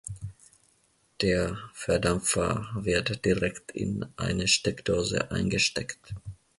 Der 1.21 1.59
Verdampfer 1.75 2.67
wird 2.73 3.23
direkt 3.23 3.69
in 3.73 4.03
eine 4.17 4.47
Steckdose 4.47 5.29
eingesteckt. 5.29 6.15